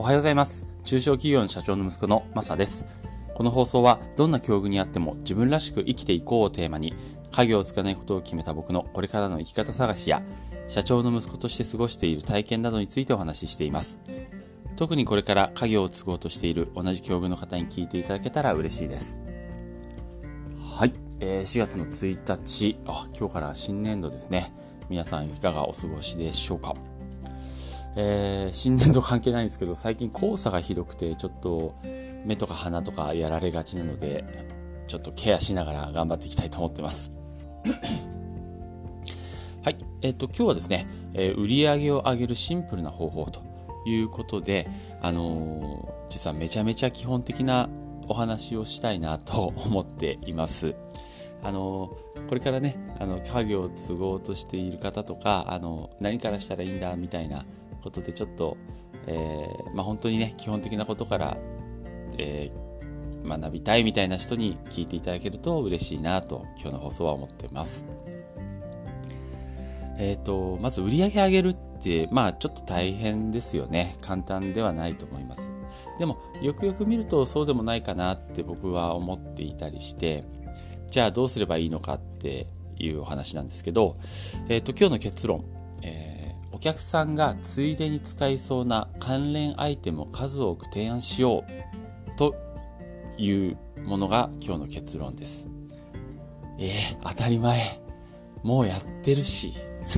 [0.00, 0.66] おはようございます。
[0.82, 2.86] 中小企業の社長の息子のマサです。
[3.34, 6.94] この放送はどんな境遇にあっても自分らしく生きていこうをテーマに
[7.30, 10.22] 家業をつかないことを決めた僕のこれからの生き方探しや
[10.68, 14.00] 社長の息子として過ごしている体験などについてお話ししています。
[14.76, 19.18] 特にこれから家業を継ごうとしている同じ境遇の方に聞いていただけたら嬉しいです。
[20.78, 22.78] はい、えー、4月の1日。
[22.86, 24.50] あ今日から新年度ですね。
[24.88, 26.74] 皆さんいかがお過ごしでしょうか？
[27.96, 31.74] えー、新年度関係ないんですけど最近黄砂がひどくてちょっと
[32.24, 34.24] 目とか鼻とかやられがちなので
[34.86, 37.12] ちょっとケアしながら頑張っていきたいと思ってます
[39.62, 43.42] はい、えっ、ー、と今日はですね、えー、売上を上げるシンプルな方法と
[43.86, 44.68] いうことで、
[45.02, 47.68] あのー、実はめちゃめちゃ基本的な
[48.08, 50.74] お話をしたいなと思っています。
[51.42, 51.96] あの
[52.28, 57.44] これからねあの家業を継ごうとしている方とかあの何からしたらいいんだみたいな
[57.80, 58.56] ことでちょっと、
[59.06, 61.36] えー、まあ、本当にね基本的なことから、
[62.18, 67.86] えー、学びたいみたいな人に聞いていただけると嬉しいなと今日の放送は思ってます。
[69.98, 73.96] えっ、ー、とまず売り上げ上げるってまあちょっと大変ですよね。
[74.00, 75.50] 簡単ではないと思います。
[75.98, 80.24] でもよくよく見るとそうでもないかなって僕は思っていたりして
[80.90, 82.46] じゃあどうすればいいのかって
[82.78, 83.96] いうお話なんですけど、
[84.48, 85.44] え、ー、と今日の結論、
[85.82, 86.19] えー
[86.60, 91.44] 客さんがついでに使いそうな関連アイテムを数多く提案しよ
[92.06, 92.34] うと
[93.16, 95.48] いうものが今日の結論です。
[96.58, 97.80] えー、当たり前。
[98.42, 99.54] もうやってるし。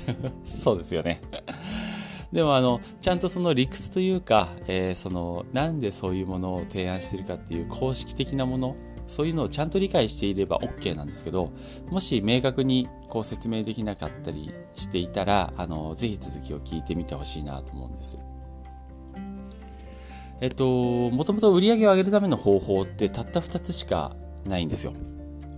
[0.44, 1.20] そうですよね。
[2.32, 8.76] でもあの、ちゃんとその理屈というか、えー、その、なんでそういうものを提案してるかっていう公式的なもの
[9.06, 11.52] そういうのをちゃんと理解していれば OK なんですけど、
[11.90, 18.18] もし明確にこう説明できなかったりしていたら、あの、ぜひ続きを聞いてみてほしいなと思うんです。
[20.40, 24.14] えっと、もともと売り上げを上げるための方法ってたった2つしか
[24.44, 24.92] ないんですよ。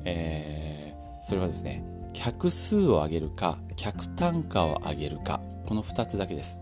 [0.04, 6.60] えー、それはですね、客数を上げるか、客単価を上げるか、この2つだけです。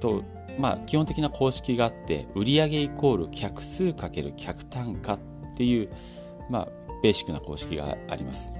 [0.00, 0.24] と、
[0.58, 5.18] まあ、基本的な公式があって、売上イコール客数かける客単価っ
[5.52, 5.88] っていう、
[6.50, 6.68] まあ、
[7.02, 8.54] ベーシックな公式があります。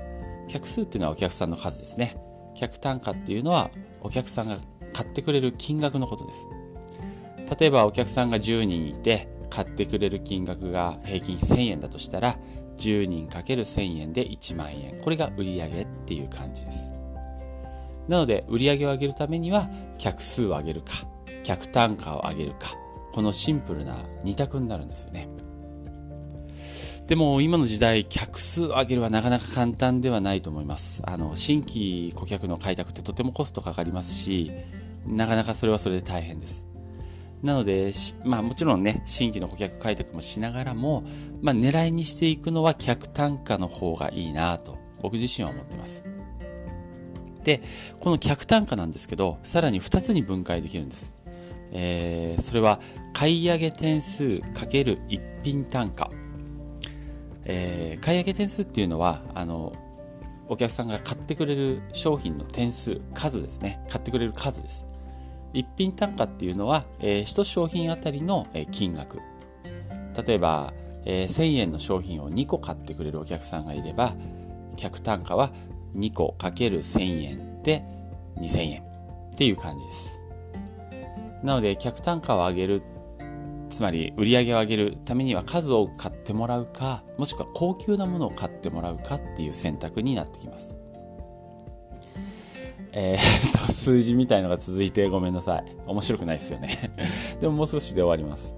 [0.49, 2.17] 客数っていうのはお客さんの数ですね。
[2.55, 3.71] 客単価っていうのは
[4.03, 4.59] お客さんが
[4.93, 6.47] 買ってくれる金額のことです。
[7.59, 12.37] 例えばお客さんが10人いて買ってくれる金額が平均1000円だとしたら
[12.79, 15.01] 10人 ×1000 円で1万円。
[15.03, 16.91] これが売上っていう感じです。
[18.09, 20.93] なので売上を上げるためには客数を上げるか
[21.45, 22.75] 客単価を上げるか
[23.13, 25.29] このシンプルな2択になるんですよね。
[27.13, 31.03] でも今の時代、客数を上げるはなかなか簡単ではないと思います。
[31.05, 34.51] あの、新規顧客の開拓ってとてもコストかかりますし、
[35.07, 36.65] なかなかそれはそれで大変です。
[37.43, 37.93] なので、
[38.25, 41.05] まあもちろんね、新規の顧客開拓もしながらも、
[41.43, 46.03] まあ狙いにしていくのは客単価の方がいいなと、僕自身は思ってます。
[47.45, 47.61] で、
[48.01, 51.13] この客単価なんですけど、さらに2つに分解できるんです。
[51.73, 52.81] えー、それは、
[53.13, 56.11] 買い上げ点数×一品単価。
[57.45, 59.73] えー、買い上げ点数っていうのはあの
[60.49, 63.85] お客さんが買ってくれる商品の点数数ですね。
[63.89, 64.87] 買ってくれる数です。
[65.53, 69.21] 一品単価っていうのは、えー、1商品あたりの、金額。
[70.27, 70.73] 例えば、
[71.05, 74.15] えー、1000円の商品を2個買ってくれるお客さんがいれば
[74.77, 75.51] 客単価は
[75.97, 77.83] 2個かける1000円で
[78.37, 78.85] 2000円っ
[79.37, 80.19] ていう感じです。
[81.43, 82.83] なので客単価を上げる
[83.73, 90.79] つまり売り上げを上げるためには数を買ってもらうか、もしくは高級なものを買ってもらうかっていう選択になってきます。
[92.93, 95.77] えー、っと、数字みたいのが続いてごめんなさい。
[95.87, 96.93] 面白くないですよね。
[97.41, 98.55] でももう少しで終わります。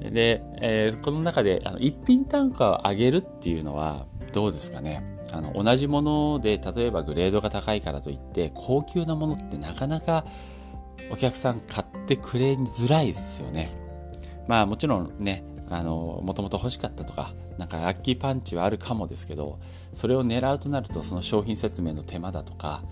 [0.00, 5.04] で、えー、この中であの一品単価を上げるっていうのはどうですかね。
[5.32, 10.24] あの同じもので例えばグレードが高いからといって高級なものってなかなか
[11.12, 13.66] お客さん買ってくれづらいですよね。
[14.48, 19.58] まあもちろんね、あの、もともと欲しかったとか、なんかラッキーパンチはあるかもですけど、
[19.94, 22.82] それを狙うとなると、その商品説明の手間だとか、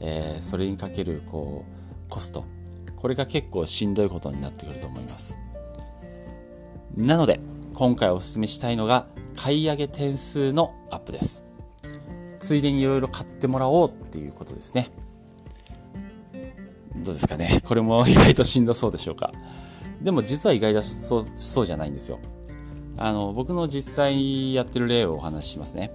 [0.00, 2.44] えー、それにかける、こう、コスト。
[2.96, 5.36] これが結構しんどいことになってくると思います。
[6.96, 7.40] なので、
[7.74, 9.06] 今回お勧めしたいのが、
[9.36, 11.44] 買い上げ点数のアップです。
[12.38, 14.90] ついでにいろいろ買ってもらおうっていうことですね。
[16.96, 17.60] どうですかね？
[17.64, 19.32] これも意外としんどそうでしょうか？
[20.02, 22.18] でも実は意外だそうそうじゃないんですよ。
[22.98, 25.90] あの、僕の実際やってる例をお話ししますね。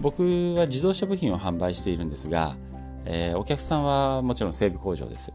[0.00, 0.22] 僕
[0.56, 2.56] は自動車部品を販売しているんですが、
[3.04, 5.32] えー、お客さんはもちろん整備工場です。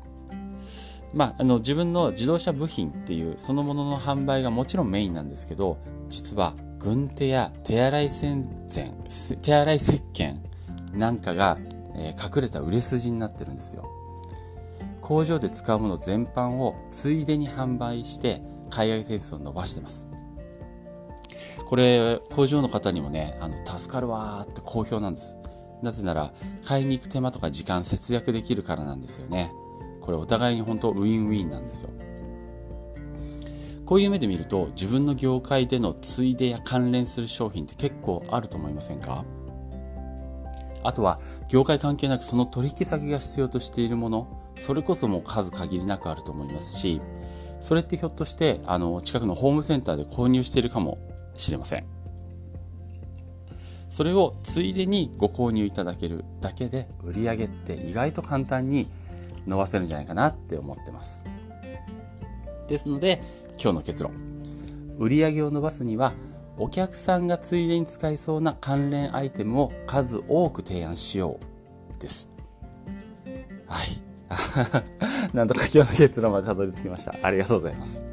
[1.14, 5.78] まあ、あの自分の自動車部品っていうそのものの販売がもちろんメインなんですけど
[6.10, 8.94] 実は軍手や手洗い洗剤
[9.42, 10.36] 手洗い石鹸
[10.94, 11.58] なんかが、
[11.96, 13.90] えー、隠れた売れ筋になってるんですよ
[15.06, 18.42] 工場で使うもの全般をついでに販売して
[18.72, 20.08] 海外点数を伸ばしてます。
[21.64, 25.38] これ工場の方にもねあの助かるわーって好評なんです。
[25.84, 26.34] なぜなら
[26.66, 29.52] 買いに行く手間とか時間節約できるからなんですよね。
[30.02, 31.90] これお互いに本当ウィンウィンなんですよ。
[33.86, 39.24] こういう目で見ると自分の業界でのついでや関連する商品って結構あると思いませんか？
[40.84, 44.42] あとは業界関係なくその取引先が必要としているもの。
[44.60, 47.02] それこそもう数限りなくあると思いますし
[47.62, 50.98] それってひょっとしてあの近くのホームセンターで購入しているかも
[51.36, 51.86] しれません
[53.90, 58.88] それをついでにご購入いただけるだけで売り上げって意外と簡単に
[59.48, 61.24] 伸ばせるんじゃないかなって思ってます。
[62.68, 63.22] ですので、
[63.62, 64.14] 今日の結論。
[64.98, 66.14] 売り上げを伸ばすには、
[66.58, 71.40] お客さんがついでに使いそうな関連アイテムを数多く提案しよ
[71.98, 72.30] うです。
[73.68, 74.02] はい。
[75.34, 77.14] なんとか今日の結論までたどり着きました。
[77.22, 78.04] ありがとうございます。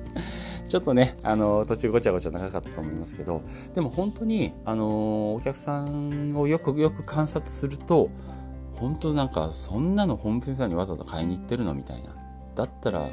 [0.68, 3.42] ちょっとね、あの、途中ごちゃごちゃ長かったと思いますけど、
[3.74, 8.08] でも本当に、あの、お客さんをよくよく観察すると、
[8.76, 12.16] 本当なんかそんなのホームページにわざわざ買いに行ってるのみたいな。
[12.54, 13.10] だったら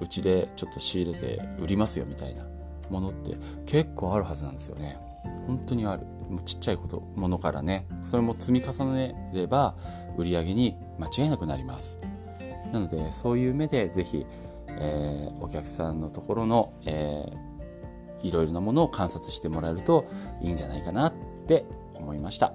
[0.00, 2.44] うちでちょっと仕入れて売りますよみたいな
[2.90, 3.36] ものって
[3.66, 4.98] 結構あるはずなんですよね。
[5.46, 6.04] 本当にある。
[6.28, 7.86] もうちっちゃいことものからね。
[8.02, 9.76] それも積み重ねれば
[10.16, 11.98] 売り上げに間違いなくなります。
[12.74, 14.26] なのでそういう目でぜひ、
[14.68, 20.06] えー、お客さんのところの、えー、いろいろなものを観察してもらえると
[20.42, 21.14] いいんじゃないかなっ
[21.46, 22.52] て思いました。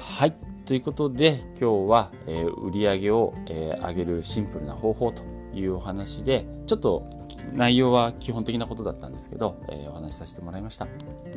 [0.00, 0.34] はい。
[0.64, 7.04] ということで今日は、えー、売り上げを、えー、上げるシンプルな方法というお話でちょっと
[7.52, 10.88] 内容は基本的なことだったんですけど、えー、お話しさせてもらいました。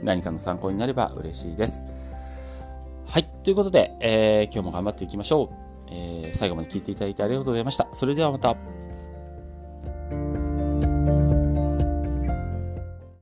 [0.03, 1.85] 何かの参考になれば嬉しいです。
[3.05, 3.29] はい。
[3.43, 7.87] ということで、え、今日も頑張っていきましょう、えー、最後まで聞いていただいてありがとうございました。
[7.93, 8.55] それではまた。